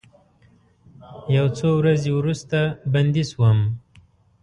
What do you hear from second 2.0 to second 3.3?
وروسته بندي